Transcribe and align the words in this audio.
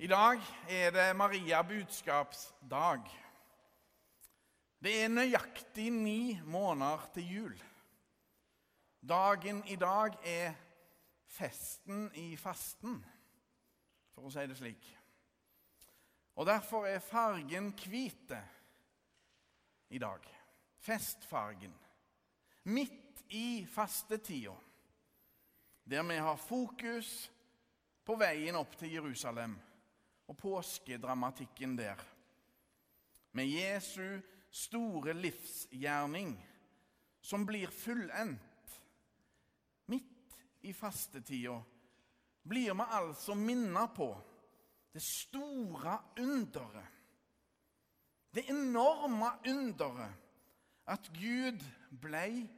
I 0.00 0.06
dag 0.06 0.38
er 0.70 0.90
det 0.90 1.16
Maria 1.16 1.58
budskapsdag. 1.62 3.00
Det 4.78 4.92
er 5.02 5.08
nøyaktig 5.10 5.88
ni 5.90 6.38
måneder 6.46 7.08
til 7.16 7.32
jul. 7.32 7.56
Dagen 9.02 9.64
i 9.66 9.74
dag 9.74 10.14
er 10.22 10.54
festen 11.26 12.06
i 12.14 12.36
fasten, 12.38 13.00
for 14.14 14.28
å 14.28 14.30
si 14.30 14.46
det 14.46 14.60
slik. 14.60 14.86
Og 16.38 16.46
Derfor 16.46 16.86
er 16.86 17.02
fargen 17.02 17.74
hvit 17.82 18.38
i 19.90 19.98
dag. 19.98 20.22
Festfargen. 20.78 21.74
Midt 22.70 23.24
i 23.34 23.66
fastetida, 23.66 24.54
der 25.82 26.06
vi 26.06 26.22
har 26.22 26.38
fokus 26.38 27.32
på 28.06 28.14
veien 28.14 28.62
opp 28.62 28.78
til 28.78 28.94
Jerusalem 29.00 29.58
og 30.28 30.36
påskedramatikken 30.36 31.76
der. 31.78 32.00
Med 33.32 33.48
Jesu 33.48 34.20
store 34.50 35.12
livsgjerning 35.12 36.36
som 37.20 37.46
blir 37.46 37.70
fullendt. 37.72 38.80
Midt 39.86 40.38
i 40.60 40.72
fastetida 40.72 41.58
blir 42.48 42.74
vi 42.74 42.86
altså 43.00 43.34
minnet 43.34 43.94
på 43.96 44.12
det 44.92 45.02
store 45.04 45.98
underet. 46.20 46.94
Det 48.34 48.44
enorme 48.50 49.30
underet 49.48 50.14
at 50.88 51.10
Gud 51.12 51.64
blei 52.00 52.48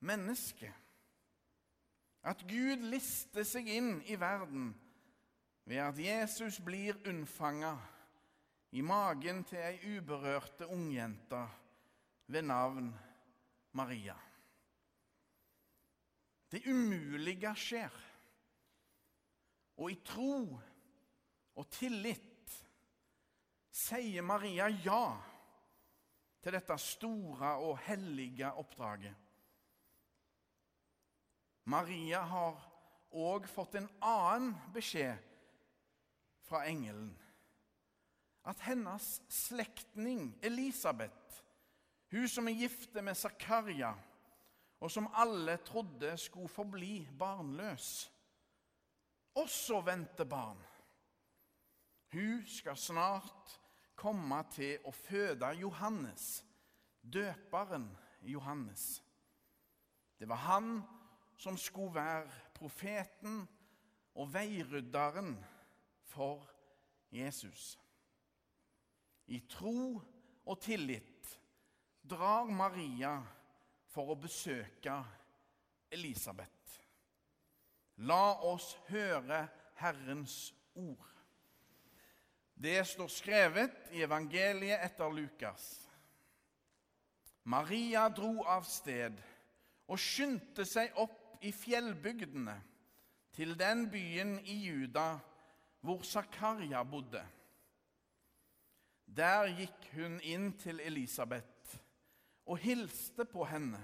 menneske. 0.00 0.70
At 2.22 2.42
Gud 2.46 2.82
liste 2.90 3.44
seg 3.46 3.70
inn 3.70 3.98
i 4.06 4.18
verden 4.18 4.72
ved 5.68 5.76
at 5.84 5.98
Jesus 6.00 6.60
blir 6.64 6.96
unnfanga 7.08 7.74
i 8.72 8.80
magen 8.80 9.42
til 9.44 9.60
ei 9.60 9.98
uberørte 9.98 10.64
ungjente 10.64 11.42
ved 12.32 12.46
navn 12.48 12.88
Maria. 13.76 14.14
Det 16.48 16.62
umulige 16.72 17.52
skjer. 17.56 18.00
Og 19.76 19.92
i 19.92 20.00
tro 20.04 20.56
og 21.54 21.70
tillit 21.70 22.56
sier 23.68 24.24
Maria 24.24 24.70
ja 24.72 25.04
til 26.42 26.56
dette 26.56 26.80
store 26.80 27.58
og 27.60 27.76
hellige 27.84 28.48
oppdraget. 28.56 29.14
Maria 31.68 32.24
har 32.24 32.68
òg 33.12 33.44
fått 33.52 33.76
en 33.76 33.92
annen 34.00 34.54
beskjed 34.72 35.27
fra 36.48 36.64
engelen. 36.68 37.12
At 38.48 38.60
hennes 38.64 39.22
slektning 39.28 40.38
Elisabeth, 40.42 41.42
hun 42.10 42.28
som 42.28 42.48
er 42.48 42.56
gifte 42.56 43.02
med 43.04 43.14
Zakaria, 43.14 43.92
og 44.80 44.90
som 44.90 45.10
alle 45.14 45.58
trodde 45.66 46.16
skulle 46.16 46.48
forbli 46.48 47.08
barnløs, 47.18 48.12
også 49.34 49.80
venter 49.80 50.24
barn. 50.24 50.62
Hun 52.12 52.42
skal 52.46 52.76
snart 52.76 53.60
komme 53.98 54.38
til 54.54 54.78
å 54.86 54.92
føde 54.94 55.50
Johannes, 55.60 56.44
døperen 57.02 57.90
Johannes. 58.22 59.02
Det 60.18 60.28
var 60.28 60.40
han 60.46 60.70
som 61.38 61.58
skulle 61.58 61.94
være 61.94 62.30
profeten 62.54 63.42
og 64.18 64.32
veirydderen 64.34 65.36
for 66.08 66.44
Jesus. 67.12 67.76
I 69.28 69.40
tro 69.48 70.00
og 70.48 70.60
tillit 70.64 71.34
drar 72.08 72.48
Maria 72.48 73.18
for 73.92 74.14
å 74.14 74.18
besøke 74.20 74.96
Elisabeth. 75.92 76.54
La 78.08 78.38
oss 78.46 78.74
høre 78.88 79.42
Herrens 79.80 80.52
ord. 80.78 81.04
Det 82.58 82.80
står 82.86 83.10
skrevet 83.10 83.92
i 83.94 84.02
evangeliet 84.02 84.82
etter 84.82 85.12
Lukas. 85.14 85.66
Maria 87.48 88.08
dro 88.12 88.42
av 88.44 88.66
sted 88.68 89.18
og 89.88 90.00
skyndte 90.02 90.66
seg 90.68 90.96
opp 91.00 91.38
i 91.46 91.52
fjellbygdene, 91.54 92.56
til 93.32 93.54
den 93.54 93.86
byen 93.92 94.34
i 94.42 94.56
Juda 94.66 95.20
hvor 95.88 96.02
Zakaria 96.04 96.82
bodde. 96.84 97.22
Der 99.16 99.46
gikk 99.56 99.86
hun 99.94 100.18
inn 100.20 100.50
til 100.60 100.82
Elisabeth 100.84 101.78
og 102.44 102.60
hilste 102.60 103.24
på 103.24 103.46
henne. 103.48 103.80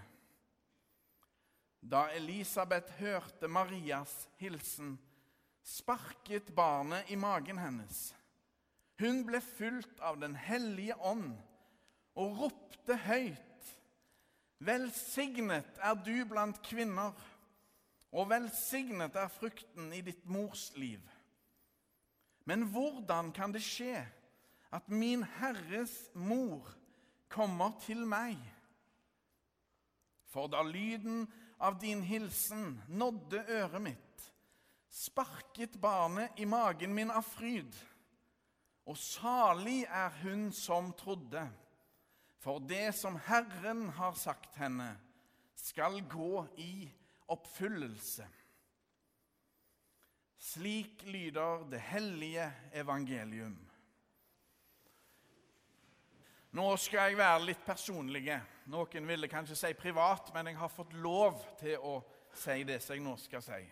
Da 1.80 2.02
Elisabeth 2.12 2.92
hørte 3.00 3.48
Marias 3.48 4.12
hilsen, 4.36 4.98
sparket 5.64 6.52
barnet 6.56 7.08
i 7.08 7.16
magen 7.16 7.62
hennes. 7.62 8.12
Hun 9.00 9.24
ble 9.24 9.40
fulgt 9.40 10.04
av 10.04 10.20
Den 10.20 10.36
hellige 10.36 11.00
ånd 11.00 11.32
og 12.20 12.38
ropte 12.44 13.00
høyt. 13.08 13.72
Velsignet 14.60 15.80
er 15.80 15.96
du 16.04 16.18
blant 16.28 16.60
kvinner, 16.68 17.16
og 18.12 18.28
velsignet 18.28 19.16
er 19.16 19.32
frukten 19.40 19.92
i 19.96 20.04
ditt 20.04 20.28
mors 20.28 20.68
liv. 20.76 21.00
Men 22.44 22.66
hvordan 22.72 23.32
kan 23.32 23.52
det 23.54 23.62
skje 23.64 24.02
at 24.74 24.88
min 24.92 25.24
Herres 25.38 25.94
mor 26.14 26.68
kommer 27.32 27.76
til 27.84 28.04
meg? 28.08 28.36
For 30.28 30.50
da 30.50 30.64
lyden 30.66 31.24
av 31.62 31.78
din 31.80 32.02
hilsen 32.02 32.80
nådde 32.88 33.44
øret 33.48 33.82
mitt, 33.82 34.24
sparket 34.90 35.78
barnet 35.80 36.36
i 36.38 36.46
magen 36.46 36.94
min 36.94 37.10
av 37.10 37.24
fryd. 37.26 37.72
Og 38.84 38.98
salig 39.00 39.84
er 39.88 40.12
hun 40.20 40.50
som 40.52 40.92
trodde, 40.98 41.46
for 42.42 42.60
det 42.60 42.90
som 42.98 43.16
Herren 43.16 43.86
har 43.96 44.12
sagt 44.20 44.58
henne, 44.60 44.90
skal 45.56 46.02
gå 46.10 46.44
i 46.60 46.90
oppfyllelse. 47.32 48.26
Slik 50.44 51.02
lyder 51.02 51.64
det 51.70 51.78
hellige 51.80 52.52
evangelium. 52.72 53.70
Nå 56.52 56.66
skal 56.76 57.08
jeg 57.08 57.16
være 57.18 57.46
litt 57.48 57.62
personlig. 57.64 58.26
Noen 58.68 59.08
ville 59.08 59.30
kanskje 59.32 59.56
si 59.56 59.72
privat, 59.78 60.28
men 60.36 60.52
jeg 60.52 60.60
har 60.60 60.70
fått 60.70 60.92
lov 61.00 61.40
til 61.62 61.80
å 61.80 61.94
si 62.36 62.60
det 62.68 62.76
som 62.84 62.92
jeg 62.92 63.06
nå 63.06 63.16
skal 63.24 63.46
si. 63.46 63.62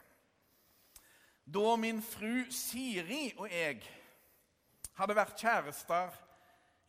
Da 1.45 1.77
min 1.77 2.01
fru 2.01 2.49
Siri 2.49 3.35
og 3.37 3.53
jeg 3.53 3.85
hadde 4.97 5.21
vært 5.21 5.45
kjærester 5.45 6.19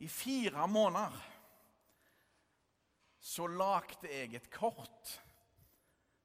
i 0.00 0.08
fire 0.08 0.64
måneder, 0.64 1.22
så 3.20 3.52
lagde 3.52 4.08
jeg 4.08 4.32
et 4.40 4.52
kort 4.52 5.18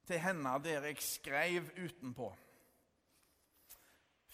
til 0.08 0.24
henne 0.24 0.62
der 0.64 0.94
jeg 0.94 1.04
skrev 1.04 1.74
utenpå. 1.76 2.38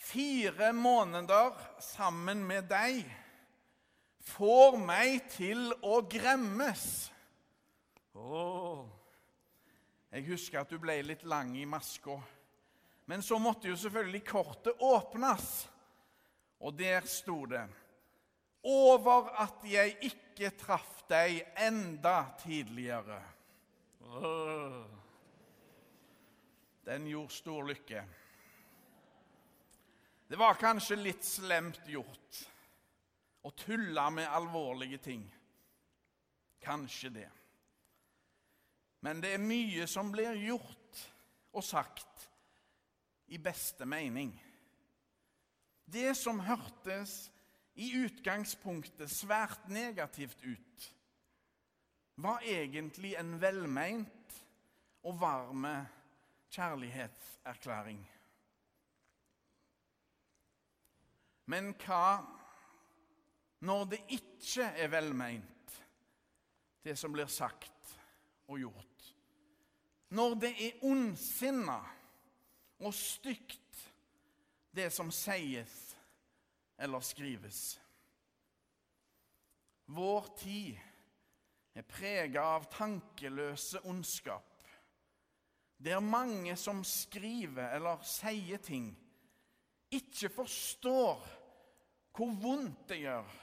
Fire 0.05 0.73
måneder 0.73 1.55
sammen 1.81 2.43
med 2.45 2.67
deg 2.69 2.99
får 4.21 4.75
meg 4.77 5.23
til 5.33 5.71
å 5.81 6.03
gremmes. 6.05 6.83
Åh. 8.13 8.83
Jeg 10.13 10.27
husker 10.27 10.61
at 10.61 10.69
du 10.69 10.77
ble 10.79 10.99
litt 11.03 11.25
lang 11.25 11.55
i 11.57 11.65
maska. 11.65 12.19
Men 13.09 13.25
så 13.25 13.39
måtte 13.41 13.71
jo 13.71 13.77
selvfølgelig 13.81 14.21
kortet 14.27 14.83
åpnes, 14.85 15.47
og 16.61 16.77
der 16.77 17.05
sto 17.09 17.43
det 17.49 17.65
Over 18.65 19.27
at 19.41 19.65
jeg 19.69 19.91
ikke 20.07 20.51
traff 20.57 21.01
deg 21.09 21.43
enda 21.61 22.31
tidligere. 22.41 23.19
Den 26.85 27.09
gjorde 27.09 27.35
stor 27.35 27.67
lykke. 27.69 28.05
Det 30.27 30.35
var 30.35 30.57
kanskje 30.57 30.97
litt 30.97 31.25
slemt 31.25 31.83
gjort 31.87 32.39
å 33.45 33.51
tulle 33.53 34.07
med 34.09 34.25
alvorlige 34.25 34.97
ting. 34.97 35.25
Kanskje 36.65 37.11
det. 37.13 37.29
Men 39.05 39.21
det 39.21 39.35
er 39.35 39.43
mye 39.43 39.85
som 39.87 40.09
blir 40.09 40.33
gjort 40.47 41.01
og 41.53 41.63
sagt 41.63 42.25
i 43.29 43.37
beste 43.37 43.85
mening. 43.85 44.33
Det 45.85 46.15
som 46.17 46.41
hørtes 46.41 47.29
i 47.77 47.91
utgangspunktet 47.99 49.11
svært 49.11 49.67
negativt 49.69 50.41
ut, 50.41 50.89
var 52.15 52.41
egentlig 52.47 53.13
en 53.19 53.35
velmeint 53.41 54.41
og 55.05 55.19
varme 55.21 55.75
kjærlighetserklæring. 56.55 57.99
Men 61.45 61.73
hva 61.85 62.23
når 63.65 63.85
det 63.93 64.01
ikke 64.17 64.67
er 64.77 64.91
velmeint, 64.93 65.77
det 66.85 66.97
som 66.99 67.13
blir 67.13 67.29
sagt 67.31 67.95
og 68.49 68.59
gjort? 68.61 69.11
Når 70.15 70.35
det 70.41 70.51
er 70.67 70.83
ondsinna 70.85 71.79
og 72.85 72.93
stygt, 72.93 73.61
det 74.75 74.91
som 74.93 75.09
sies 75.13 75.95
eller 76.77 76.99
skrives. 76.99 77.79
Vår 79.85 80.27
tid 80.39 80.75
er 81.75 81.87
prega 81.87 82.43
av 82.55 82.67
tankeløse 82.71 83.83
ondskap, 83.85 84.51
Det 85.77 85.91
er 85.91 85.99
mange 85.99 86.55
som 86.55 86.83
skriver 86.87 87.73
eller 87.75 87.99
sier 88.07 88.57
ting, 88.63 88.93
ikke 89.97 90.29
forstår 90.33 91.25
hvor 92.15 92.31
vondt 92.39 92.87
det 92.91 93.01
gjør 93.03 93.33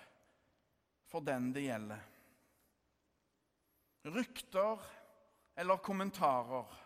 for 1.12 1.25
den 1.25 1.50
det 1.52 1.66
gjelder. 1.66 2.08
Rykter 4.12 4.87
eller 5.60 5.82
kommentarer 5.84 6.78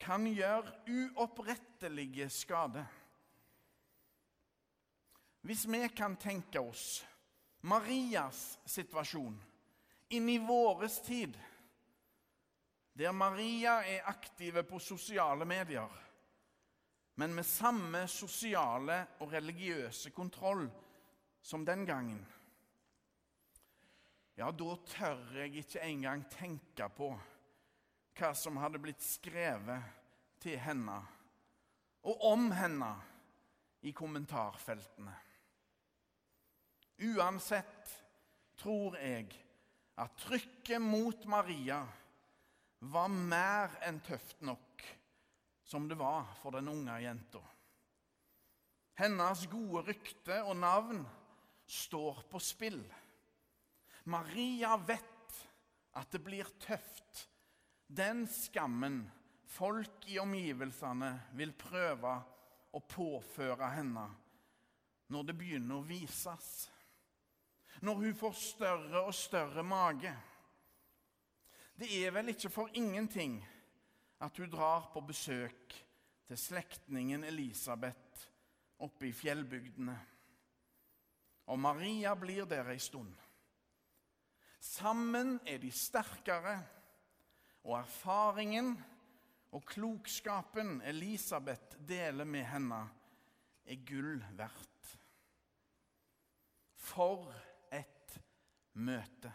kan 0.00 0.24
gjøre 0.30 0.72
uopprettelige 0.88 2.30
skade. 2.32 2.84
Hvis 5.42 5.66
vi 5.68 5.82
kan 5.96 6.16
tenke 6.20 6.60
oss 6.60 7.02
Marias 7.60 8.58
situasjon 8.68 9.36
inn 10.16 10.28
i 10.28 10.38
våres 10.40 11.00
tid, 11.04 11.36
der 12.96 13.12
Maria 13.12 13.80
er 13.86 14.08
aktive 14.08 14.62
på 14.66 14.80
sosiale 14.82 15.44
medier, 15.48 15.90
men 17.20 17.34
med 17.36 17.44
samme 17.44 18.06
sosiale 18.08 18.94
og 19.20 19.32
religiøse 19.34 20.10
kontroll 20.16 20.70
som 21.42 21.66
den 21.68 21.84
gangen 21.88 22.20
Ja, 24.40 24.48
da 24.56 24.76
tør 24.88 25.34
jeg 25.36 25.60
ikke 25.60 25.82
engang 25.84 26.22
tenke 26.32 26.86
på 26.96 27.10
hva 28.16 28.30
som 28.32 28.56
hadde 28.62 28.80
blitt 28.80 29.04
skrevet 29.04 29.90
til 30.40 30.56
henne 30.64 30.96
og 32.08 32.24
om 32.30 32.46
henne 32.56 32.88
i 33.84 33.92
kommentarfeltene. 33.92 35.12
Uansett 37.04 37.92
tror 38.60 38.96
jeg 38.96 39.28
at 40.00 40.16
trykket 40.24 40.80
mot 40.80 41.28
Maria 41.28 41.82
var 42.88 43.12
mer 43.12 43.76
enn 43.84 44.00
tøft 44.08 44.40
nok 44.40 44.69
som 45.70 45.88
det 45.88 45.94
var 45.94 46.26
for 46.42 46.50
den 46.50 46.68
unge 46.68 46.96
jenta. 47.02 47.40
Hennes 48.98 49.44
gode 49.52 49.84
rykte 49.86 50.40
og 50.42 50.56
navn 50.58 51.04
står 51.70 52.24
på 52.30 52.40
spill. 52.42 52.80
Maria 54.10 54.74
vet 54.82 55.38
at 55.94 56.10
det 56.10 56.22
blir 56.26 56.50
tøft. 56.58 57.22
Den 57.86 58.26
skammen 58.26 59.04
folk 59.50 60.08
i 60.10 60.18
omgivelsene 60.18 61.12
vil 61.38 61.54
prøve 61.54 62.16
å 62.74 62.82
påføre 62.82 63.70
henne 63.76 64.08
når 65.10 65.30
det 65.30 65.38
begynner 65.38 65.78
å 65.78 65.86
vises 65.86 66.50
når 67.80 67.94
hun 67.94 68.16
får 68.18 68.34
større 68.36 69.04
og 69.06 69.14
større 69.16 69.62
mage. 69.64 70.12
Det 71.78 71.88
er 72.02 72.12
vel 72.12 72.34
ikke 72.34 72.50
for 72.52 72.68
ingenting 72.76 73.38
at 74.20 74.36
hun 74.36 74.50
drar 74.52 74.90
på 74.92 75.00
besøk 75.00 75.74
til 76.28 76.38
slektningen 76.38 77.24
Elisabeth 77.24 78.26
oppe 78.84 79.08
i 79.08 79.12
fjellbygdene. 79.16 79.96
Og 81.50 81.58
Maria 81.58 82.12
blir 82.14 82.46
der 82.48 82.68
ei 82.70 82.78
stund. 82.78 83.10
Sammen 84.60 85.38
er 85.48 85.58
de 85.58 85.70
sterkere, 85.72 86.60
og 87.64 87.78
erfaringen 87.80 88.74
og 89.52 89.64
klokskapen 89.68 90.78
Elisabeth 90.86 91.80
deler 91.88 92.28
med 92.28 92.44
henne, 92.48 92.80
er 93.64 93.84
gull 93.88 94.20
verdt. 94.36 94.92
For 96.76 97.28
et 97.72 98.20
møte. 98.80 99.32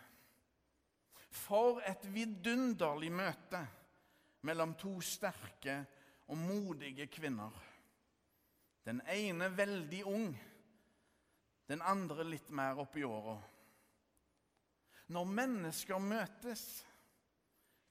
For 1.29 1.81
et 1.85 2.05
vidunderlig 2.13 3.11
møte 3.13 3.65
mellom 4.45 4.75
to 4.77 4.99
sterke 5.01 5.79
og 6.29 6.37
modige 6.37 7.07
kvinner. 7.11 7.53
Den 8.85 9.01
ene 9.09 9.49
veldig 9.57 10.01
ung, 10.05 10.33
den 11.67 11.81
andre 11.81 12.25
litt 12.27 12.49
mer 12.53 12.77
oppi 12.81 13.03
åra. 13.05 13.39
Når 15.09 15.25
mennesker 15.29 16.01
møtes, 16.01 16.85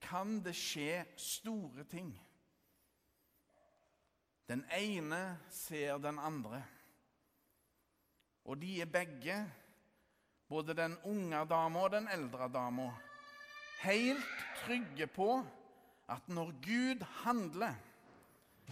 kan 0.05 0.39
det 0.45 0.55
skje 0.59 1.05
store 1.17 1.87
ting. 1.89 2.12
Den 4.47 4.65
ene 4.77 5.39
ser 5.51 5.99
den 5.99 6.19
andre, 6.21 6.61
og 8.45 8.59
de 8.61 8.75
er 8.85 8.91
begge 8.93 9.39
både 10.49 10.75
den 10.77 10.99
unge 11.09 11.41
dama 11.49 11.87
og 11.87 11.95
den 11.95 12.09
eldre 12.12 12.51
dama, 12.53 12.91
helt 13.81 14.35
trygge 14.61 15.06
på 15.11 15.31
at 16.11 16.29
når 16.29 16.53
Gud 16.65 17.05
handler, 17.25 17.75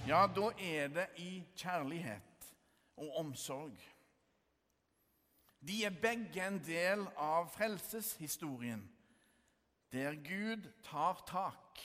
ja, 0.07 0.27
da 0.27 0.51
er 0.59 0.89
det 0.93 1.09
i 1.21 1.43
kjærlighet 1.57 2.49
og 2.97 3.17
omsorg. 3.17 3.77
De 5.63 5.85
er 5.87 5.95
begge 6.03 6.43
en 6.43 6.59
del 6.67 7.05
av 7.17 7.49
frelseshistorien, 7.55 8.83
der 9.93 10.17
Gud 10.25 10.67
tar 10.85 11.23
tak 11.29 11.83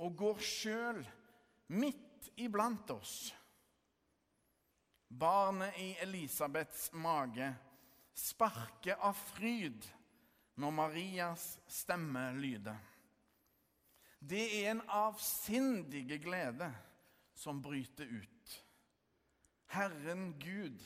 og 0.00 0.16
går 0.16 0.40
sjøl 0.40 1.02
midt 1.76 2.30
iblant 2.40 2.90
oss. 2.94 3.34
Barnet 5.10 5.76
i 5.82 5.90
Elisabeths 6.00 6.92
mage 6.94 7.50
sparker 8.16 9.00
av 9.02 9.18
fryd 9.34 9.84
når 10.60 10.76
Marias 10.76 11.44
stemme 11.68 12.30
lyder. 12.38 12.78
Det 14.20 14.42
er 14.60 14.70
en 14.70 14.82
avsindige 14.88 16.18
glede 16.20 16.68
som 17.34 17.62
bryter 17.62 18.04
ut. 18.04 18.56
Herren 19.72 20.34
Gud 20.40 20.80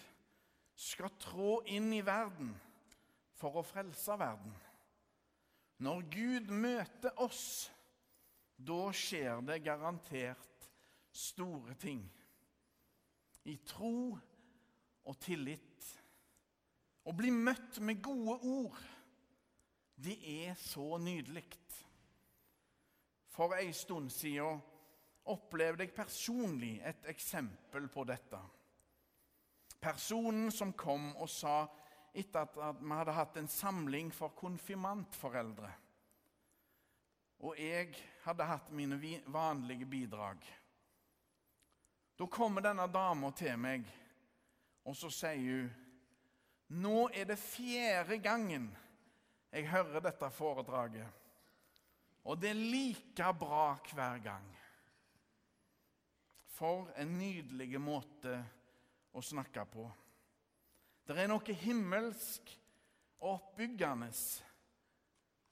skal 0.79 1.11
trå 1.19 1.59
inn 1.67 1.91
i 1.97 2.03
verden 2.05 2.53
for 3.35 3.59
å 3.59 3.67
frelse 3.67 4.15
verden. 4.21 4.55
Når 5.83 6.05
Gud 6.13 6.53
møter 6.55 7.17
oss, 7.23 7.71
da 8.55 8.93
skjer 8.95 9.43
det 9.49 9.65
garantert 9.65 10.69
store 11.15 11.75
ting. 11.81 12.05
I 13.51 13.57
tro 13.67 14.15
og 15.05 15.19
tillit 15.21 15.89
å 17.05 17.13
bli 17.13 17.33
møtt 17.35 17.81
med 17.85 18.01
gode 18.05 18.39
ord, 18.49 18.79
det 19.95 20.17
er 20.23 20.55
så 20.59 20.97
nydelig. 21.03 21.45
For 23.35 23.57
ei 23.59 23.73
stund 23.75 24.13
siden 24.15 24.61
opplevde 25.31 25.83
jeg 25.83 25.95
personlig 25.97 26.77
et 26.87 27.07
eksempel 27.11 27.89
på 27.91 28.05
dette. 28.07 28.39
Personen 29.83 30.53
som 30.55 30.73
kom 30.79 31.11
og 31.17 31.29
sa 31.29 31.65
etter 32.15 32.47
at 32.47 32.79
vi 32.81 32.93
hadde 32.95 33.17
hatt 33.17 33.39
en 33.41 33.51
samling 33.51 34.13
for 34.15 34.37
konfirmantforeldre, 34.39 35.71
og 37.45 37.59
jeg 37.59 37.91
hadde 38.25 38.47
hatt 38.49 38.71
mine 38.73 38.97
vanlige 39.27 39.87
bidrag. 39.91 40.39
Da 42.15 42.29
kommer 42.31 42.63
denne 42.63 42.87
dama 42.89 43.33
til 43.37 43.59
meg, 43.59 43.83
og 44.87 44.95
så 44.97 45.11
sier 45.13 45.65
hun 45.65 45.81
nå 46.75 47.09
er 47.13 47.27
det 47.29 47.37
fjerde 47.39 48.17
gangen 48.25 48.71
jeg 49.53 49.69
hører 49.69 50.01
dette 50.03 50.31
foredraget, 50.33 51.07
og 52.25 52.41
det 52.41 52.51
er 52.51 52.61
like 52.61 53.33
bra 53.39 53.75
hver 53.93 54.21
gang. 54.25 54.47
For 56.55 56.89
en 57.01 57.17
nydelig 57.19 57.81
måte 57.83 58.39
å 59.15 59.23
snakke 59.23 59.65
på. 59.69 59.85
Det 61.05 61.19
er 61.21 61.29
noe 61.29 61.59
himmelsk 61.65 62.55
og 63.21 63.35
oppbyggende 63.35 64.09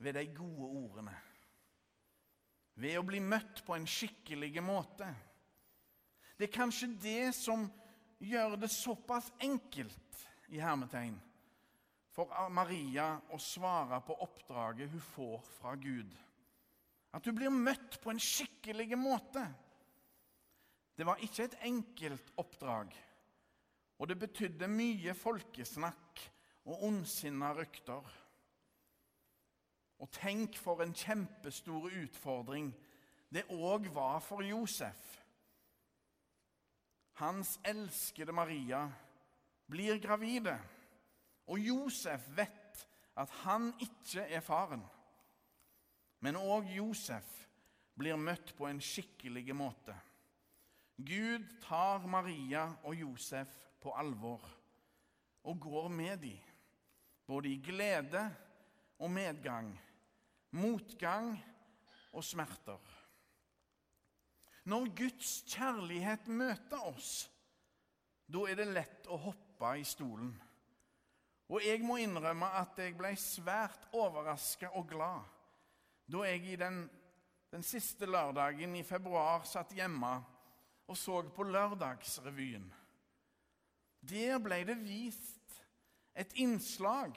ved 0.03 0.17
de 0.17 0.25
gode 0.33 0.71
ordene. 0.71 1.17
Ved 2.81 2.97
å 2.97 3.05
bli 3.05 3.21
møtt 3.21 3.61
på 3.67 3.77
en 3.77 3.87
skikkelig 3.89 4.63
måte. 4.65 5.11
Det 6.39 6.49
er 6.49 6.57
kanskje 6.57 6.95
det 7.03 7.35
som 7.37 7.67
gjør 8.23 8.57
det 8.63 8.71
såpass 8.73 9.29
enkelt 9.45 10.25
i 10.49 10.63
hermetegn 10.63 11.19
for 12.13 12.33
Maria 12.53 13.15
å 13.33 13.39
svare 13.41 14.01
på 14.05 14.17
oppdraget 14.25 14.91
hun 14.93 15.05
får 15.15 15.39
fra 15.57 15.75
Gud. 15.81 16.13
At 17.13 17.25
du 17.25 17.33
blir 17.37 17.53
møtt 17.53 17.99
på 18.01 18.13
en 18.13 18.21
skikkelig 18.21 18.97
måte. 18.99 19.45
Det 20.97 21.07
var 21.09 21.21
ikke 21.25 21.45
et 21.49 21.59
enkelt 21.69 22.33
oppdrag, 22.41 22.93
Og 23.99 24.09
det 24.09 24.19
betydde 24.19 24.67
mye 24.67 25.13
folkesnakk 25.15 26.21
og 26.65 26.81
ondsinna 26.89 27.53
rykter. 27.55 28.03
Og 30.03 30.11
tenk 30.11 30.57
for 30.59 30.83
en 30.83 30.95
kjempestor 30.95 31.87
utfordring 31.87 32.73
det 33.33 33.45
òg 33.49 33.87
var 33.95 34.19
for 34.21 34.43
Josef. 34.43 35.19
Hans 37.23 37.55
elskede 37.65 38.33
Maria 38.33 38.83
blir 39.71 40.01
gravide, 40.03 40.57
og 41.47 41.61
Josef 41.61 42.27
vet 42.37 42.83
at 43.17 43.31
han 43.45 43.71
ikke 43.81 44.27
er 44.27 44.41
faren. 44.45 44.83
Men 46.23 46.39
òg 46.39 46.71
Josef 46.71 47.27
blir 47.99 48.19
møtt 48.19 48.55
på 48.57 48.69
en 48.69 48.81
skikkelig 48.83 49.55
måte. 49.59 49.95
Gud 51.03 51.49
tar 51.65 52.07
Maria 52.07 52.69
og 52.87 52.95
Josef 52.95 53.51
på 53.83 53.95
alvor 53.99 54.45
og 55.43 55.59
går 55.59 55.89
med 55.91 56.21
dem, 56.23 56.39
både 57.27 57.51
i 57.51 57.59
glede 57.59 58.23
og 59.03 59.11
medgang, 59.11 59.73
motgang 60.55 61.33
og 62.13 62.23
smerter. 62.25 62.79
Når 64.71 64.93
Guds 64.95 65.35
kjærlighet 65.51 66.29
møter 66.31 66.87
oss, 66.87 67.27
da 68.31 68.47
er 68.47 68.61
det 68.61 68.69
lett 68.71 69.11
å 69.11 69.19
hoppe 69.25 69.75
i 69.81 69.83
stolen. 69.87 70.31
Og 71.51 71.67
jeg 71.67 71.83
må 71.83 71.99
innrømme 71.99 72.47
at 72.63 72.79
jeg 72.79 72.95
ble 72.97 73.11
svært 73.19 73.91
overraska 73.99 74.71
og 74.79 74.87
glad 74.95 75.32
da 76.13 76.27
jeg 76.29 76.45
i 76.53 76.59
den, 76.61 76.83
den 77.53 77.65
siste 77.65 78.09
lørdagen 78.09 78.77
i 78.77 78.85
februar 78.85 79.47
satt 79.49 79.73
hjemme 79.77 80.13
og 80.91 80.99
så 80.99 81.23
på 81.33 81.47
Lørdagsrevyen. 81.49 82.67
Der 84.03 84.41
ble 84.43 84.59
det 84.69 84.77
vist 84.83 85.61
et 86.19 86.35
innslag 86.43 87.17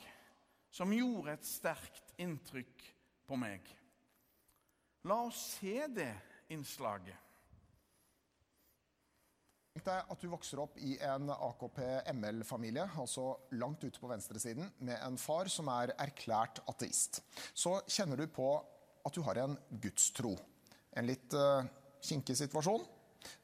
som 0.72 0.94
gjorde 0.94 1.34
et 1.34 1.48
sterkt 1.48 2.14
inntrykk 2.22 2.86
på 3.28 3.40
meg. 3.40 3.66
La 5.10 5.22
oss 5.28 5.42
se 5.58 5.88
det 5.92 6.14
innslaget. 6.54 7.22
Tenk 9.75 9.90
deg 9.90 10.12
at 10.14 10.22
du 10.24 10.30
vokser 10.32 10.62
opp 10.64 10.78
i 10.80 10.94
en 11.04 11.28
AKP-ML-familie, 11.34 12.86
altså 12.96 13.34
langt 13.60 13.84
ute 13.84 14.00
på 14.00 14.08
venstresiden, 14.08 14.70
med 14.80 14.96
en 15.04 15.18
far 15.20 15.52
som 15.52 15.68
er 15.74 15.92
erklært 16.00 16.62
ateist. 16.72 17.20
Så 17.52 17.82
kjenner 17.92 18.24
du 18.24 18.30
på 18.32 18.54
at 19.06 19.14
du 19.14 19.22
har 19.22 19.40
en 19.40 19.58
gudstro. 19.70 20.36
En 20.96 21.08
litt 21.08 21.34
uh, 21.38 21.66
kinkig 22.04 22.38
situasjon. 22.40 22.84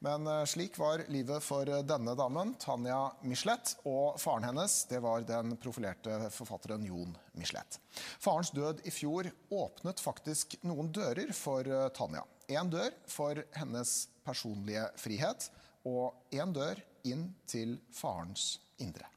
Men 0.06 0.28
uh, 0.30 0.44
slik 0.46 0.78
var 0.78 1.04
livet 1.14 1.44
for 1.44 1.66
denne 1.66 2.14
damen, 2.18 2.54
Tanja 2.62 3.00
Michelet. 3.26 3.76
Og 3.90 4.20
faren 4.22 4.50
hennes 4.50 4.76
det 4.90 5.02
var 5.04 5.26
den 5.28 5.56
profilerte 5.62 6.18
forfatteren 6.34 6.86
Jon 6.86 7.16
Michelet. 7.38 7.80
Farens 8.22 8.54
død 8.56 8.84
i 8.86 8.94
fjor 8.94 9.30
åpnet 9.50 10.02
faktisk 10.02 10.58
noen 10.66 10.92
dører 10.94 11.34
for 11.38 11.68
Tanja. 11.98 12.26
En 12.52 12.70
dør 12.72 12.94
for 13.10 13.42
hennes 13.56 13.96
personlige 14.26 14.86
frihet 15.00 15.50
og 15.88 16.36
én 16.36 16.54
dør 16.54 16.82
inn 17.08 17.32
til 17.50 17.78
farens 17.96 18.60
indre. 18.82 19.08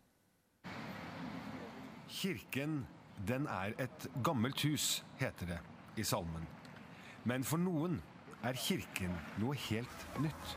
Kirken, 2.08 2.84
den 3.26 3.48
er 3.50 3.74
et 3.82 4.08
gammelt 4.24 4.62
hus, 4.64 5.02
heter 5.18 5.56
det 5.56 5.62
i 5.96 6.04
salmen. 6.04 6.46
Men 7.24 7.44
for 7.46 7.60
noen 7.60 8.00
er 8.44 8.58
kirken 8.60 9.12
noe 9.40 9.56
helt 9.68 10.06
nytt. 10.20 10.56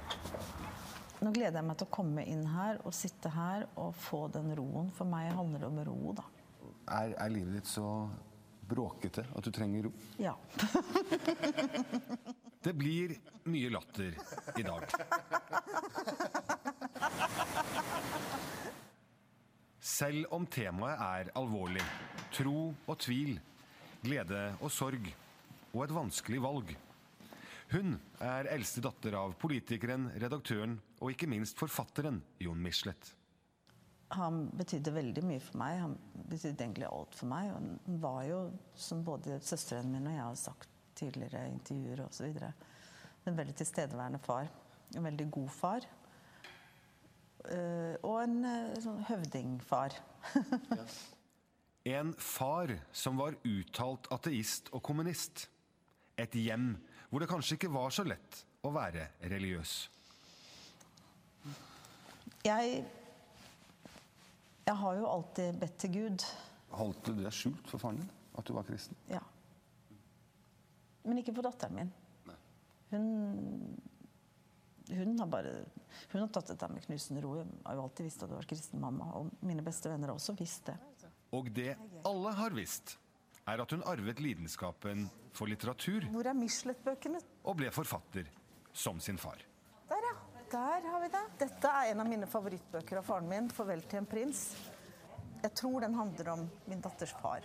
Nå 1.23 1.31
gleder 1.33 1.61
jeg 1.61 1.65
meg 1.65 1.77
til 1.79 1.87
å 1.87 1.93
komme 1.95 2.23
inn 2.29 2.43
her 2.51 2.81
og 2.85 2.93
sitte 2.93 3.31
her 3.33 3.65
og 3.79 3.95
få 3.97 4.27
den 4.33 4.51
roen. 4.57 4.91
For 4.93 5.09
meg 5.09 5.31
handler 5.33 5.63
det 5.63 5.69
om 5.71 5.79
ro, 5.87 6.15
da. 6.17 6.25
Er, 6.93 7.15
er 7.17 7.31
livet 7.33 7.57
ditt 7.57 7.69
så 7.71 7.87
bråkete 8.67 9.23
at 9.35 9.47
du 9.47 9.51
trenger 9.55 9.87
ro? 9.87 9.93
Ja. 10.21 10.35
Det 12.67 12.73
blir 12.75 13.13
mye 13.47 13.69
latter 13.71 14.15
i 14.59 14.63
dag. 14.65 14.89
Selv 19.79 20.33
om 20.35 20.43
temaet 20.51 20.99
er 21.05 21.29
alvorlig, 21.39 21.85
tro 22.35 22.73
og 22.73 22.97
tvil, 22.99 23.37
glede 24.03 24.41
og 24.59 24.73
sorg 24.73 25.07
og 25.73 25.83
et 25.85 25.95
vanskelig 25.95 26.41
valg. 26.43 26.73
Hun 27.73 27.97
er 28.23 28.47
eldste 28.53 28.81
datter 28.83 29.17
av 29.19 29.33
politikeren, 29.41 30.07
redaktøren 30.15 30.77
og 31.01 31.11
ikke 31.11 31.27
minst 31.27 31.59
forfatteren 31.59 32.21
Jon 32.39 32.61
Michelet. 32.63 33.11
Han 34.15 34.45
betydde 34.55 34.93
veldig 34.95 35.23
mye 35.27 35.41
for 35.43 35.59
meg. 35.59 35.81
Han 35.83 35.97
betydde 36.31 36.63
egentlig 36.63 36.87
alt 36.87 37.17
for 37.17 37.27
meg. 37.27 37.49
Han 37.51 37.99
var 37.99 38.21
jo, 38.23 38.39
som 38.71 39.03
både 39.03 39.41
søstrene 39.43 39.91
mine 39.91 40.13
og 40.13 40.15
jeg 40.15 40.23
har 40.23 40.39
sagt 40.39 40.69
tidligere 40.97 41.43
i 41.43 41.53
intervjuer 41.57 42.05
osv., 42.07 42.39
en 43.27 43.35
veldig 43.35 43.57
tilstedeværende 43.59 44.21
far. 44.23 44.47
En 44.95 45.03
veldig 45.03 45.27
god 45.35 45.49
far. 45.51 45.87
Uh, 47.43 47.95
og 48.07 48.21
en 48.23 48.37
uh, 48.47 48.79
sånn 48.79 49.03
høvdingfar. 49.09 49.97
en 51.97 52.13
far 52.15 52.71
som 52.95 53.19
var 53.19 53.35
uttalt 53.43 54.07
ateist 54.15 54.71
og 54.71 54.83
kommunist. 54.87 55.49
Et 56.17 56.35
hjem 56.41 56.71
hvor 57.09 57.23
det 57.23 57.29
kanskje 57.29 57.55
ikke 57.55 57.71
var 57.71 57.93
så 57.93 58.03
lett 58.07 58.41
å 58.65 58.71
være 58.75 59.07
religiøs. 59.21 59.75
Jeg 62.47 62.83
Jeg 64.67 64.75
har 64.75 64.97
jo 64.99 65.07
alltid 65.07 65.59
bedt 65.61 65.77
til 65.79 65.91
Gud. 65.93 66.23
Holdt 66.75 67.05
du 67.07 67.13
det 67.21 67.31
skjult 67.31 67.69
for 67.71 67.79
faren 67.79 68.01
din? 68.01 68.09
At 68.37 68.47
du 68.47 68.53
var 68.53 68.65
kristen? 68.67 68.97
Ja. 69.09 69.21
Men 71.07 71.21
ikke 71.21 71.33
for 71.37 71.47
datteren 71.47 71.77
min. 71.77 71.93
Hun 72.91 73.07
hun 74.87 75.19
har 75.19 75.27
bare 75.27 75.65
hun 76.11 76.21
har 76.21 76.29
tatt 76.31 76.53
dette 76.53 76.67
med 76.71 76.83
knusende 76.85 77.21
ro. 77.23 77.33
Hun 77.39 77.49
har 77.65 77.75
jo 77.75 77.87
alltid 77.87 78.07
visst 78.07 78.23
at 78.23 78.31
du 78.31 78.35
var 78.37 78.47
kristen 78.47 78.79
mamma. 78.79 79.09
Og 79.19 79.31
mine 79.43 79.63
beste 79.65 79.91
venner 79.91 80.11
har 80.11 80.19
også 80.19 80.35
visst 80.39 80.69
det. 80.69 80.77
Og 81.35 81.49
det 81.51 81.73
alle 82.07 82.31
har 82.37 82.55
visst, 82.55 82.95
er 83.47 83.63
at 83.63 83.71
hun 83.71 83.83
arvet 83.87 84.19
lidenskapen 84.19 85.07
for 85.35 85.49
litteratur. 85.49 86.07
Hvor 86.11 86.27
er 86.27 86.35
Michelet-bøkene? 86.37 87.21
Og 87.47 87.59
ble 87.59 87.71
forfatter, 87.71 88.27
som 88.73 88.99
sin 89.03 89.19
far. 89.21 89.39
Der, 89.89 90.09
ja. 90.09 90.15
Der 90.51 90.89
har 90.91 91.01
vi 91.03 91.11
det. 91.11 91.23
Dette 91.41 91.69
er 91.79 91.91
en 91.91 92.03
av 92.03 92.07
mine 92.07 92.27
favorittbøker 92.29 93.01
av 93.01 93.07
faren 93.07 93.29
min, 93.29 93.49
'Farvel 93.51 93.81
til 93.87 93.99
en 93.99 94.07
prins'. 94.07 94.55
Jeg 95.43 95.53
tror 95.53 95.81
den 95.81 95.93
handler 95.93 96.29
om 96.33 96.49
min 96.67 96.81
datters 96.81 97.13
far. 97.21 97.41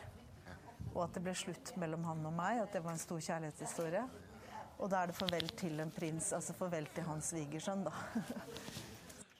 Og 0.94 1.04
at 1.04 1.14
det 1.14 1.22
ble 1.22 1.34
slutt 1.34 1.76
mellom 1.76 2.04
han 2.04 2.26
og 2.26 2.32
meg, 2.32 2.60
at 2.62 2.72
det 2.72 2.84
var 2.84 2.92
en 2.92 3.02
stor 3.02 3.18
kjærlighetshistorie. 3.18 4.04
Og 4.78 4.90
da 4.90 5.02
er 5.02 5.06
det 5.06 5.16
'farvel 5.16 5.48
til 5.56 5.80
en 5.80 5.90
prins', 5.90 6.32
altså 6.34 6.52
farvel 6.52 6.86
til 6.94 7.04
hans 7.04 7.30
svigersønn, 7.30 7.84
da. 7.84 7.92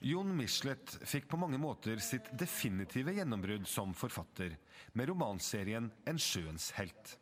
Jon 0.03 0.35
Michelet 0.35 0.97
fikk 1.07 1.29
på 1.31 1.37
mange 1.39 1.55
måter 1.57 1.95
sitt 2.03 2.25
definitive 2.35 3.13
gjennombrudd 3.15 3.63
som 3.71 3.93
forfatter 3.95 4.57
med 4.99 5.07
romanserien 5.07 5.91
'En 6.05 6.19
sjøens 6.19 6.71
helt'. 6.75 7.15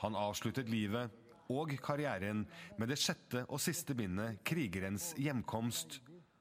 Han 0.00 0.16
avsluttet 0.16 0.68
livet 0.68 1.10
og 1.52 1.76
karrieren 1.76 2.46
med 2.78 2.88
det 2.88 2.96
sjette 2.96 3.44
og 3.50 3.60
siste 3.60 3.94
bindet 3.94 4.40
'Krigerens 4.44 5.12
hjemkomst', 5.20 6.00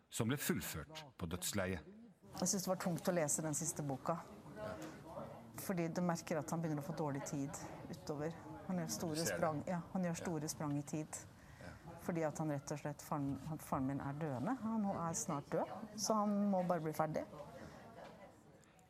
som 0.10 0.32
ble 0.32 0.38
fullført 0.38 1.04
på 1.18 1.28
dødsleiet. 1.28 1.84
Jeg 2.40 2.48
syns 2.48 2.64
det 2.64 2.72
var 2.72 2.80
tungt 2.80 3.10
å 3.10 3.12
lese 3.12 3.42
den 3.42 3.54
siste 3.54 3.84
boka. 3.84 4.16
Fordi 5.58 5.88
du 5.88 6.02
merker 6.02 6.40
at 6.40 6.52
han 6.52 6.62
begynner 6.62 6.84
å 6.84 6.88
få 6.88 6.96
dårlig 6.96 7.26
tid 7.26 7.52
utover. 7.92 8.32
Han 8.68 8.78
gjør 8.78 8.88
store 8.88 9.26
sprang, 9.26 9.64
ja, 9.68 9.82
han 9.92 10.04
gjør 10.04 10.16
store 10.24 10.48
sprang 10.48 10.78
i 10.78 10.82
tid. 10.82 11.08
Fordi 12.06 12.22
at 12.28 12.38
han 12.38 12.52
rett 12.54 12.72
og 12.76 12.80
slett 12.80 13.02
Faren, 13.02 13.58
faren 13.66 13.90
min 13.90 14.02
er 14.04 14.18
døende. 14.22 14.54
Han 14.62 14.86
er 14.94 15.18
snart 15.18 15.50
død, 15.52 15.72
så 15.98 16.22
han 16.22 16.36
må 16.52 16.62
bare 16.68 16.84
bli 16.86 16.94
ferdig. 16.94 17.26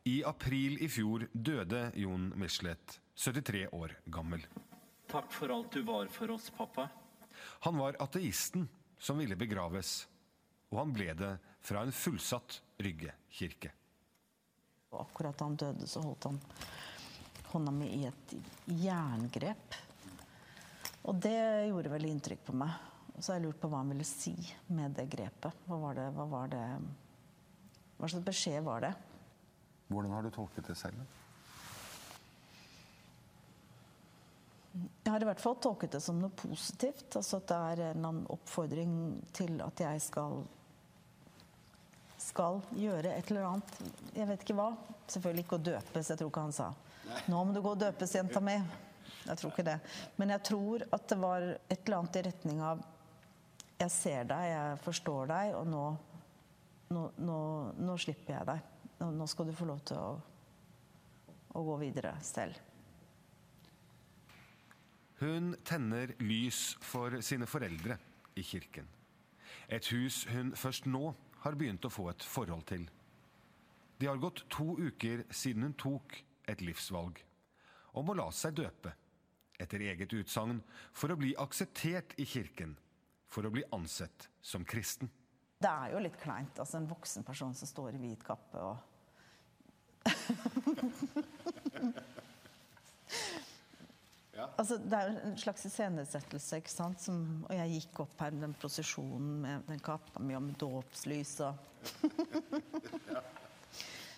I 0.06 0.20
april 0.28 0.76
i 0.84 0.90
fjor 0.92 1.24
døde 1.34 1.88
Jon 1.98 2.28
Michelet, 2.38 3.00
73 3.16 3.64
år 3.74 3.96
gammel. 4.14 4.44
Takk 5.10 5.32
for 5.34 5.54
alt 5.56 5.74
du 5.74 5.82
var 5.88 6.12
for 6.14 6.36
oss, 6.36 6.52
pappa. 6.54 6.90
Han 7.66 7.80
var 7.80 7.98
ateisten 8.04 8.68
som 9.00 9.18
ville 9.18 9.38
begraves, 9.40 10.04
og 10.70 10.84
han 10.84 10.94
ble 10.94 11.10
det 11.18 11.32
fra 11.66 11.82
en 11.86 11.96
fullsatt 11.96 12.62
Rygge 12.86 13.14
kirke. 13.32 13.72
Og 14.92 15.00
akkurat 15.06 15.38
da 15.40 15.48
han 15.48 15.56
døde, 15.60 15.88
så 15.88 16.04
holdt 16.04 16.28
han 16.28 16.40
hånda 17.54 17.72
mi 17.72 17.88
i 17.96 18.04
et 18.10 18.36
jerngrep. 18.84 19.78
Og 21.06 21.18
det 21.24 21.40
gjorde 21.70 21.94
veldig 21.94 22.12
inntrykk 22.18 22.44
på 22.50 22.56
meg. 22.60 22.76
Så 23.20 23.32
har 23.32 23.40
jeg 23.40 23.48
lurt 23.48 23.60
på 23.62 23.70
hva 23.72 23.82
han 23.82 23.92
ville 23.94 24.08
si 24.08 24.36
med 24.68 24.96
det 24.98 25.08
grepet. 25.12 25.66
Hva 25.68 25.78
var 25.82 26.00
det, 26.00 26.08
hva 26.16 26.26
var 26.30 26.50
det 26.52 26.64
Hva 27.96 28.10
slags 28.12 28.26
beskjed 28.28 28.64
var 28.66 28.84
det? 28.84 28.96
Hvordan 29.88 30.12
har 30.12 30.26
du 30.26 30.34
tolket 30.34 30.68
det 30.68 30.76
selv? 30.76 31.06
Jeg 34.76 35.14
har 35.14 35.24
i 35.24 35.28
hvert 35.30 35.40
fall 35.40 35.56
tolket 35.64 35.96
det 35.96 36.02
som 36.04 36.20
noe 36.20 36.34
positivt. 36.36 37.08
Altså 37.16 37.40
at 37.40 37.48
det 37.48 37.56
er 37.56 37.84
en 37.86 37.86
eller 37.86 38.10
annen 38.10 38.26
oppfordring 38.34 38.96
til 39.38 39.62
at 39.64 39.86
jeg 39.86 40.04
skal 40.10 40.44
skal 42.26 42.60
gjøre 42.74 43.14
et 43.14 43.30
eller 43.32 43.46
annet. 43.50 43.78
Jeg 44.16 44.28
vet 44.30 44.44
ikke 44.44 44.58
hva. 44.58 44.72
Selvfølgelig 45.06 45.46
ikke 45.46 45.60
å 45.60 45.66
døpes. 45.70 46.10
Jeg 46.10 46.20
tror 46.20 46.32
ikke 46.32 46.48
han 46.48 46.56
sa 46.56 46.74
'Nå 47.30 47.44
må 47.46 47.54
du 47.54 47.62
gå 47.62 47.72
og 47.72 47.80
døpes, 47.80 48.16
jenta 48.16 48.40
mi'. 48.42 48.66
Jeg 49.26 49.38
tror 49.38 49.52
ikke 49.52 49.66
det. 49.66 49.80
Men 50.18 50.30
jeg 50.30 50.44
tror 50.44 50.84
at 50.92 51.08
det 51.08 51.18
var 51.22 51.42
et 51.42 51.80
eller 51.86 51.98
annet 51.98 52.16
i 52.16 52.22
retning 52.22 52.62
av 52.62 52.84
'Jeg 53.80 53.92
ser 53.92 54.24
deg, 54.24 54.44
jeg 54.50 54.78
forstår 54.80 55.26
deg, 55.28 55.56
og 55.56 55.68
nå, 55.68 55.84
nå, 56.96 57.02
nå, 57.18 57.40
nå 57.76 57.98
slipper 57.98 58.38
jeg 58.38 58.48
deg'. 58.48 58.72
Nå, 59.04 59.28
skal 59.28 59.50
du 59.50 59.54
få 59.54 59.66
lov 59.68 59.82
til 59.84 60.00
å, 60.00 60.14
å 61.60 61.64
gå 61.68 61.76
videre 61.82 62.16
selv. 62.24 62.56
Hun 65.20 65.56
tenner 65.68 66.16
lys 66.24 66.78
for 66.84 67.20
sine 67.22 67.48
foreldre 67.48 67.98
i 68.36 68.44
kirken. 68.44 68.88
Et 69.68 69.86
hus 69.92 70.24
hun 70.32 70.54
først 70.56 70.88
nå 70.88 71.14
har 71.44 71.56
begynt 71.60 71.86
å 71.86 71.92
få 71.92 72.10
et 72.12 72.24
forhold 72.24 72.66
til. 72.72 72.88
Det 74.00 74.08
har 74.08 74.20
gått 74.20 74.44
to 74.52 74.76
uker 74.80 75.24
siden 75.32 75.70
hun 75.70 75.78
tok 75.80 76.18
et 76.52 76.62
livsvalg 76.62 77.22
om 77.96 78.12
å 78.12 78.16
la 78.18 78.28
seg 78.36 78.58
døpe, 78.60 78.92
etter 79.60 79.86
eget 79.88 80.12
utsagn, 80.14 80.60
for 80.92 81.14
å 81.14 81.20
bli 81.20 81.32
akseptert 81.40 82.12
i 82.20 82.26
kirken, 82.28 82.76
for 83.32 83.46
å 83.48 83.54
bli 83.54 83.64
ansett 83.76 84.30
som 84.42 84.66
kristen. 84.68 85.10
Det 85.62 85.72
er 85.72 85.94
jo 85.96 86.02
litt 86.04 86.18
kleint. 86.22 86.60
altså 86.60 86.78
En 86.78 86.90
voksen 86.90 87.24
person 87.26 87.54
som 87.56 87.68
står 87.70 87.96
i 87.96 88.02
hvit 88.04 88.24
kappe 88.26 88.60
og 88.62 88.76
Altså, 94.56 94.78
det 94.78 94.98
er 94.98 95.10
jo 95.10 95.22
en 95.30 95.38
slags 95.40 95.66
iscenesettelse, 95.68 96.60
ikke 96.60 96.72
sant. 96.72 97.02
Som, 97.02 97.22
og 97.48 97.56
jeg 97.56 97.80
gikk 97.80 98.02
opp 98.04 98.20
her 98.20 98.36
med 98.36 98.44
den 98.46 98.56
prosesjonen 98.60 99.40
med 99.46 99.66
den 99.70 99.82
kappa 99.84 100.22
mi 100.24 100.36
og 100.36 100.44
med 100.48 100.60
dåpslys 100.60 101.38
og 101.46 101.54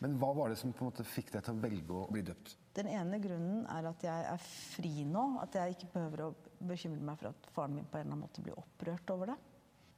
Men 0.03 0.17
hva 0.21 0.29
var 0.37 0.51
det 0.51 0.59
som 0.59 0.73
på 0.75 0.83
en 0.83 0.91
måte 0.91 1.05
fikk 1.07 1.31
deg 1.33 1.45
til 1.45 1.57
å 1.57 1.61
velge 1.63 1.95
å 1.97 2.07
bli 2.11 2.21
døpt? 2.25 2.53
Den 2.77 2.89
ene 2.93 3.17
grunnen 3.21 3.63
er 3.73 3.87
at 3.89 4.03
jeg 4.05 4.25
er 4.29 4.43
fri 4.45 4.91
nå. 5.09 5.25
At 5.41 5.57
jeg 5.57 5.73
ikke 5.73 5.89
behøver 5.95 6.27
å 6.27 6.33
bekymre 6.69 7.01
meg 7.01 7.17
for 7.17 7.31
at 7.31 7.49
faren 7.55 7.77
min 7.79 7.87
på 7.87 7.97
en 7.97 8.05
eller 8.05 8.13
annen 8.13 8.25
måte 8.27 8.43
blir 8.45 8.59
opprørt 8.59 9.13
over 9.15 9.33
det. 9.33 9.37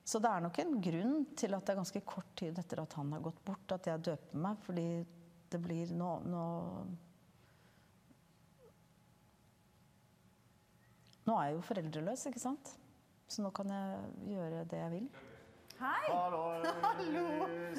Så 0.08 0.22
det 0.24 0.32
er 0.32 0.42
nok 0.46 0.58
en 0.64 0.80
grunn 0.82 1.18
til 1.38 1.54
at 1.54 1.66
det 1.66 1.74
er 1.74 1.82
ganske 1.82 2.04
kort 2.08 2.32
tid 2.40 2.58
etter 2.58 2.82
at 2.82 2.96
han 2.98 3.12
har 3.14 3.22
gått 3.28 3.44
bort, 3.46 3.76
at 3.76 3.92
jeg 3.92 4.06
døper 4.08 4.44
meg. 4.48 4.64
Fordi 4.66 4.88
det 5.52 5.62
blir 5.64 5.94
nå, 5.98 6.16
nå 6.30 6.46
Nå 11.30 11.36
er 11.38 11.52
jeg 11.52 11.60
jo 11.60 11.66
foreldreløs, 11.68 12.24
ikke 12.26 12.42
sant? 12.42 12.72
Så 13.30 13.44
nå 13.46 13.52
kan 13.54 13.70
jeg 13.70 14.32
gjøre 14.32 14.64
det 14.72 14.80
jeg 14.80 14.94
vil. 14.96 15.10
Hei! 15.80 16.12
Hallo! 16.12 16.60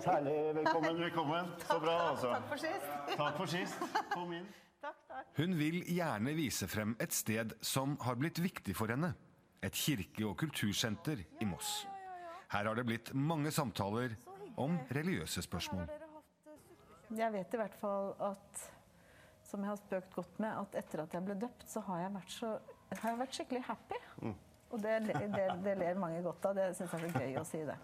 Særlig, 0.00 0.54
Velkommen, 0.54 0.98
velkommen. 1.00 1.46
Så 1.58 1.78
bra, 1.80 1.94
altså. 2.10 2.28
Takk 2.30 2.46
for 2.48 2.60
sist. 2.62 2.92
Takk 3.16 3.40
for 3.40 3.50
sist. 3.50 3.80
Kom 4.12 4.34
inn. 4.36 4.46
Takk, 4.84 5.00
takk. 5.08 5.32
Hun 5.40 5.56
vil 5.58 5.80
gjerne 5.90 6.36
vise 6.38 6.68
frem 6.70 6.94
et 7.02 7.16
sted 7.16 7.56
som 7.66 7.96
har 8.06 8.14
blitt 8.20 8.38
viktig 8.38 8.76
for 8.78 8.94
henne. 8.94 9.10
Et 9.58 9.74
kirke- 9.74 10.28
og 10.28 10.36
kultursenter 10.38 11.24
i 11.42 11.48
Moss. 11.50 11.88
Her 12.52 12.70
har 12.70 12.78
det 12.78 12.86
blitt 12.86 13.10
mange 13.18 13.50
samtaler 13.50 14.14
om 14.54 14.78
religiøse 14.94 15.42
spørsmål. 15.42 15.90
Jeg 17.10 17.34
vet 17.34 17.58
i 17.58 17.62
hvert 17.64 17.78
fall 17.80 18.12
at 18.22 18.66
som 19.46 19.66
jeg 19.66 19.72
har 19.72 19.82
spøkt 19.82 20.14
godt 20.14 20.38
med, 20.42 20.54
at 20.62 20.78
etter 20.84 21.02
at 21.02 21.14
jeg 21.14 21.26
ble 21.26 21.34
døpt, 21.42 21.66
så 21.70 21.82
har 21.88 22.04
jeg 22.04 22.14
vært, 22.20 22.32
så, 22.38 22.58
har 23.00 23.10
jeg 23.10 23.18
vært 23.24 23.40
skikkelig 23.40 23.66
happy. 23.66 24.04
Og 24.70 24.82
det, 24.82 24.96
det, 25.06 25.44
det 25.64 25.74
ler 25.78 25.98
mange 26.00 26.22
godt 26.24 26.48
av. 26.48 26.56
Det 26.58 26.66
syns 26.76 26.92
jeg 26.92 27.04
er 27.06 27.12
så 27.12 27.22
gøy 27.22 27.38
å 27.40 27.44
si 27.46 27.60
det. 27.68 27.76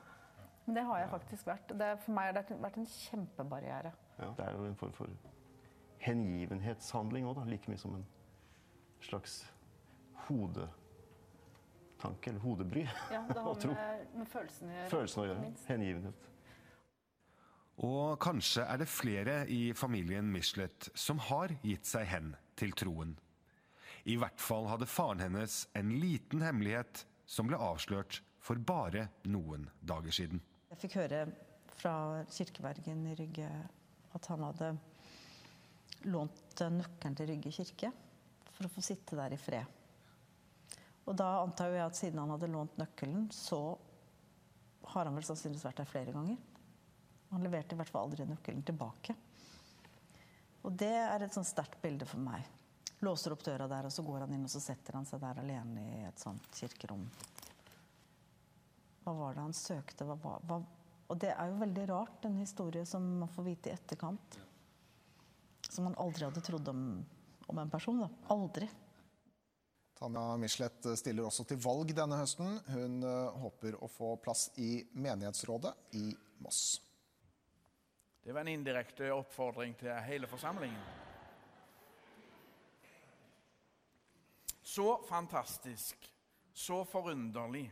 Men 0.64 0.76
det 0.78 0.84
har 0.86 0.98
jeg 1.02 1.10
faktisk 1.10 1.46
vært. 1.46 1.72
Det, 1.78 1.88
for 2.04 2.16
meg 2.16 2.30
har 2.30 2.38
det 2.38 2.58
vært 2.62 2.78
en 2.78 2.90
kjempebarriere. 2.90 3.92
Ja, 4.18 4.28
det 4.38 4.44
er 4.46 4.58
jo 4.58 4.66
en 4.68 4.78
form 4.78 4.92
for 4.96 5.06
hengivenhetshandling 6.02 7.26
òg, 7.30 7.42
like 7.46 7.70
mye 7.70 7.78
som 7.78 7.94
en 7.98 8.06
slags 9.02 9.40
hodetanke, 10.28 10.70
eller 12.30 12.42
hodebry. 12.42 12.84
Ja, 13.10 13.22
det 13.28 13.40
har 13.42 13.66
med, 13.74 14.06
med 14.18 14.30
følelsene 14.30 14.70
å 14.70 14.76
gjøre. 14.76 14.90
Følelsen 14.94 15.22
å 15.22 15.26
gjøre. 15.30 15.40
minst. 15.46 15.66
Hengivenhet. 15.70 16.28
Og 17.82 18.18
kanskje 18.22 18.62
er 18.68 18.82
det 18.82 18.88
flere 18.90 19.36
i 19.50 19.72
familien 19.74 20.28
Michelet 20.30 20.90
som 20.94 21.18
har 21.30 21.54
gitt 21.64 21.88
seg 21.88 22.06
hen 22.10 22.34
til 22.58 22.74
troen. 22.78 23.16
I 24.04 24.16
hvert 24.18 24.40
fall 24.42 24.66
hadde 24.70 24.88
faren 24.90 25.22
hennes 25.22 25.62
en 25.78 25.92
liten 26.02 26.42
hemmelighet 26.42 27.04
som 27.28 27.46
ble 27.46 27.58
avslørt 27.60 28.20
for 28.42 28.58
bare 28.58 29.06
noen 29.30 29.68
dager 29.80 30.14
siden. 30.14 30.42
Jeg 30.72 30.80
fikk 30.82 30.96
høre 30.98 31.26
fra 31.78 31.94
kirkevergen 32.30 33.04
i 33.12 33.14
Rygge 33.18 33.50
at 34.16 34.26
han 34.30 34.42
hadde 34.48 34.72
lånt 36.10 36.64
nøkkelen 36.74 37.16
til 37.18 37.30
Rygge 37.30 37.52
kirke 37.54 37.92
for 38.52 38.66
å 38.66 38.72
få 38.72 38.84
sitte 38.84 39.18
der 39.18 39.34
i 39.34 39.40
fred. 39.40 39.78
Og 41.06 41.16
da 41.18 41.28
antar 41.42 41.72
jeg 41.74 41.84
at 41.86 41.98
siden 41.98 42.20
han 42.22 42.30
hadde 42.34 42.50
lånt 42.50 42.76
nøkkelen, 42.78 43.28
så 43.34 43.76
har 44.92 45.06
han 45.06 45.16
vel 45.16 45.26
sannsynligvis 45.26 45.66
vært 45.66 45.82
der 45.82 45.90
flere 45.90 46.14
ganger. 46.14 46.38
Han 47.32 47.46
leverte 47.46 47.74
i 47.74 47.78
hvert 47.80 47.90
fall 47.90 48.08
aldri 48.08 48.26
nøkkelen 48.28 48.62
tilbake. 48.66 49.14
Og 50.62 50.74
det 50.78 50.92
er 50.94 51.24
et 51.24 51.34
sånn 51.34 51.46
sterkt 51.46 51.80
bilde 51.82 52.06
for 52.06 52.22
meg. 52.22 52.44
Låser 53.02 53.34
opp 53.34 53.42
døra 53.42 53.66
der, 53.66 53.88
og 53.88 53.92
så 53.92 54.04
går 54.06 54.22
han 54.26 54.34
inn 54.36 54.44
og 54.46 54.50
så 54.52 54.60
setter 54.62 54.94
han 54.94 55.06
seg 55.08 55.18
der 55.24 55.40
alene 55.42 55.82
i 55.82 56.02
et 56.06 56.20
sånt 56.22 56.44
kirkerom. 56.54 57.02
Hva 59.02 59.14
var 59.18 59.34
det 59.34 59.42
han 59.42 59.56
søkte? 59.58 60.06
Hva, 60.06 60.14
var- 60.22 60.44
hva, 60.46 60.60
og 61.10 61.18
det 61.18 61.32
er 61.34 61.50
jo 61.50 61.58
veldig 61.64 61.88
rart, 61.90 62.28
en 62.28 62.38
historie 62.38 62.86
som 62.86 63.02
man 63.24 63.32
får 63.34 63.48
vite 63.48 63.72
i 63.72 63.74
etterkant. 63.74 64.38
Som 65.72 65.88
man 65.90 65.98
aldri 65.98 66.28
hadde 66.28 66.44
trodd 66.46 66.68
om, 66.70 66.84
om 67.50 67.58
en 67.58 67.70
person. 67.72 68.04
Da. 68.04 68.08
Aldri. 68.30 68.68
Tanja 69.98 70.36
Michelet 70.38 70.86
stiller 70.98 71.26
også 71.26 71.44
til 71.48 71.58
valg 71.62 71.90
denne 71.96 72.18
høsten. 72.22 72.56
Hun 72.70 73.02
eh, 73.02 73.42
håper 73.42 73.76
å 73.82 73.90
få 73.90 74.14
plass 74.22 74.48
i 74.62 74.76
menighetsrådet 74.94 75.74
i 75.98 76.08
Moss. 76.42 76.62
Det 78.22 78.30
var 78.34 78.44
en 78.46 78.54
indirekte 78.54 79.10
oppfordring 79.14 79.74
til 79.80 79.90
hele 80.06 80.28
forsamlingen. 80.30 81.01
Så 84.72 85.02
fantastisk, 85.02 86.14
så 86.52 86.84
forunderlig. 86.84 87.66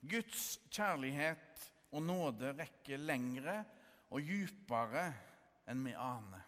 Guds 0.00 0.44
kjærlighet 0.72 1.66
og 1.92 2.06
nåde 2.08 2.54
rekker 2.56 3.02
lengre 3.02 3.58
og 4.08 4.24
djupere 4.24 5.10
enn 5.68 5.84
vi 5.84 5.92
aner. 5.92 6.46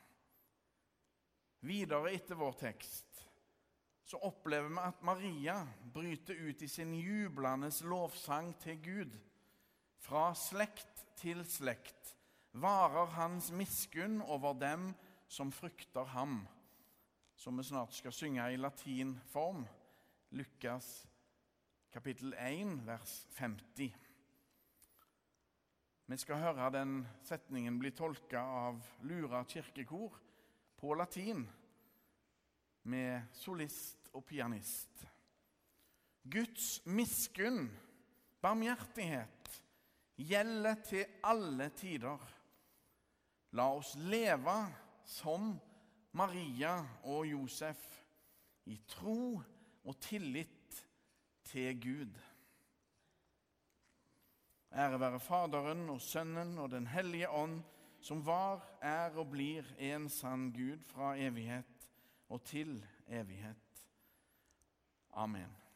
Videre 1.69 2.15
etter 2.17 2.41
vår 2.41 2.57
tekst 2.63 3.21
så 4.09 4.23
opplever 4.25 4.73
vi 4.73 4.81
at 4.89 5.05
Maria 5.05 5.61
bryter 5.93 6.41
ut 6.49 6.65
i 6.65 6.73
sin 6.79 6.97
jublende 6.97 7.69
lovsang 7.85 8.55
til 8.65 8.81
Gud. 8.81 9.17
Fra 10.01 10.31
slekt 10.33 11.11
til 11.21 11.45
slekt 11.45 12.15
varer 12.57 13.19
hans 13.21 13.53
miskunn 13.53 14.23
over 14.25 14.57
dem 14.57 14.95
som 15.29 15.53
frykter 15.53 16.09
ham. 16.17 16.47
Som 17.39 17.57
vi 17.57 17.65
snart 17.65 17.93
skal 17.95 18.13
synge 18.13 18.51
i 18.51 18.57
latin 18.57 19.21
form. 19.31 19.67
Lukas 20.31 21.07
kapittel 21.93 22.35
1, 22.35 22.73
vers 22.87 23.27
50. 23.31 23.95
Vi 26.07 26.17
skal 26.19 26.41
høre 26.43 26.71
den 26.75 26.97
setningen 27.23 27.77
bli 27.79 27.93
tolka 27.95 28.43
av 28.43 28.81
Lura 29.07 29.45
kirkekor 29.47 30.17
på 30.81 30.97
latin 30.99 31.45
med 32.91 33.31
solist 33.39 34.11
og 34.19 34.27
pianist. 34.27 35.07
Guds 36.27 36.83
miskunn, 36.91 37.71
barmhjertighet, 38.43 39.63
gjelder 40.19 40.83
til 40.91 41.23
alle 41.23 41.71
tider. 41.71 42.19
La 43.55 43.71
oss 43.79 43.95
leve 43.95 44.59
som 45.07 45.53
Maria 46.13 46.79
og 47.05 47.27
Josef, 47.27 47.81
i 48.65 48.77
tro 48.89 49.41
og 49.85 50.01
tillit 50.01 50.85
til 51.45 51.81
Gud. 51.81 52.19
Ære 54.73 55.01
være 55.01 55.21
Faderen 55.21 55.89
og 55.91 56.01
Sønnen 56.01 56.59
og 56.59 56.71
Den 56.71 56.87
hellige 56.87 57.31
ånd, 57.31 57.63
som 58.01 58.27
var, 58.27 58.61
er 58.81 59.17
og 59.17 59.31
blir 59.33 59.65
en 59.79 60.09
sann 60.09 60.53
Gud 60.53 60.85
fra 60.87 61.15
evighet 61.17 61.89
og 62.29 62.45
til 62.45 62.85
evighet. 63.09 63.89
Amen. 65.11 65.68